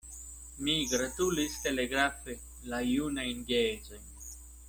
Mi 0.67 0.73
gratulis 0.93 1.57
telegrafe 1.65 2.35
la 2.73 2.81
junajn 2.87 3.47
geedzojn. 3.53 4.09